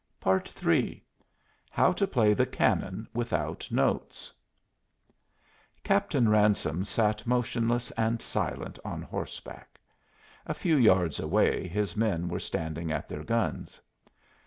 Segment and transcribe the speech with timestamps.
[0.25, 1.05] III
[1.69, 4.33] HOW TO PLAY THE CANNON WITHOUT NOTES
[5.83, 9.79] Captain Ransome sat motionless and silent on horseback.
[10.47, 13.79] A few yards away his men were standing at their guns.